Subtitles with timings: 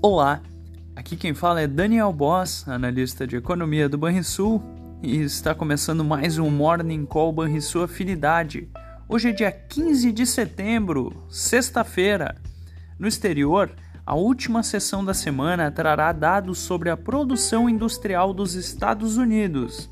[0.00, 0.40] Olá,
[0.94, 4.62] aqui quem fala é Daniel Boss, analista de economia do Banrisul,
[5.02, 8.68] e está começando mais um Morning Call Banrisul Afinidade.
[9.08, 12.36] Hoje é dia 15 de setembro, sexta-feira.
[12.96, 13.72] No exterior,
[14.06, 19.90] a última sessão da semana trará dados sobre a produção industrial dos Estados Unidos,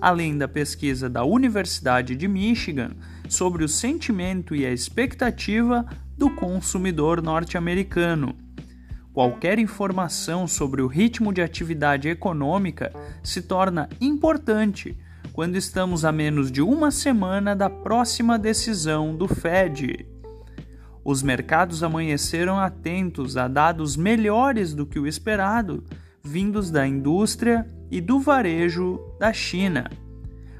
[0.00, 2.92] além da pesquisa da Universidade de Michigan
[3.28, 5.84] sobre o sentimento e a expectativa
[6.16, 8.43] do consumidor norte-americano.
[9.14, 14.98] Qualquer informação sobre o ritmo de atividade econômica se torna importante
[15.32, 20.04] quando estamos a menos de uma semana da próxima decisão do Fed.
[21.04, 25.84] Os mercados amanheceram atentos a dados melhores do que o esperado,
[26.20, 29.88] vindos da indústria e do varejo da China.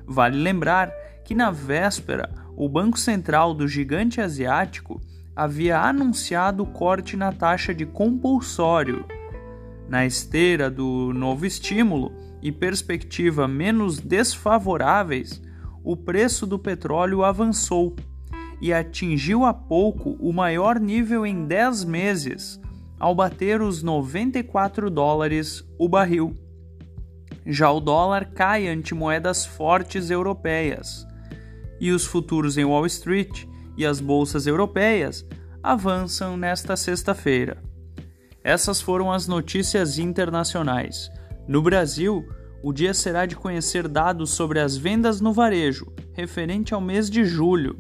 [0.07, 0.93] Vale lembrar
[1.25, 5.01] que na véspera, o Banco Central do gigante asiático
[5.37, 9.05] havia anunciado o corte na taxa de compulsório.
[9.89, 15.43] Na esteira do novo estímulo e perspectiva menos desfavoráveis,
[15.83, 17.95] o preço do petróleo avançou
[18.61, 22.61] e atingiu há pouco o maior nível em 10 meses,
[22.99, 26.35] ao bater os 94 dólares o barril.
[27.45, 31.07] Já o dólar cai ante moedas fortes europeias,
[31.79, 33.45] e os futuros em Wall Street
[33.77, 35.27] e as bolsas europeias
[35.63, 37.63] avançam nesta sexta-feira.
[38.43, 41.11] Essas foram as notícias internacionais.
[41.49, 42.27] No Brasil,
[42.63, 47.25] o dia será de conhecer dados sobre as vendas no varejo, referente ao mês de
[47.25, 47.79] julho.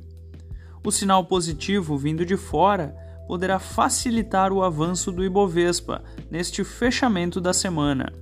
[0.84, 2.94] O sinal positivo vindo de fora
[3.26, 8.12] poderá facilitar o avanço do Ibovespa neste fechamento da semana.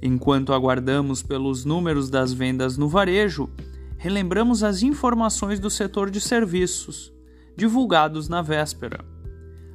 [0.00, 3.50] Enquanto aguardamos pelos números das vendas no varejo,
[3.98, 7.12] relembramos as informações do setor de serviços,
[7.56, 9.04] divulgados na véspera.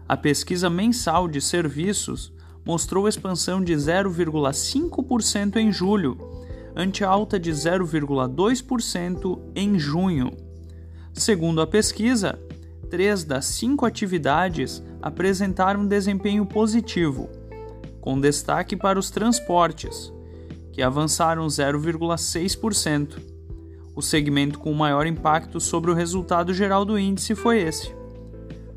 [0.08, 2.34] A pesquisa mensal de serviços
[2.66, 6.17] mostrou expansão de 0,5% em julho,
[6.73, 10.32] ante alta de 0,2% em junho.
[11.14, 12.39] Segundo a pesquisa,
[12.89, 17.30] três das cinco atividades apresentaram desempenho positivo,
[18.00, 20.14] com destaque para os transportes,
[20.72, 23.33] que avançaram 0,6%.
[23.95, 27.93] O segmento com maior impacto sobre o resultado geral do índice foi esse.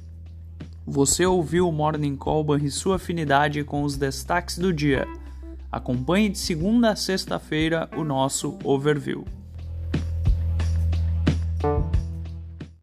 [0.86, 5.06] Você ouviu o Morning Call e sua afinidade com os destaques do dia.
[5.70, 9.22] Acompanhe de segunda a sexta-feira o nosso overview.